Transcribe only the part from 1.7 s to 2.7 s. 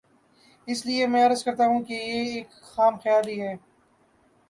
کہ یہ ایک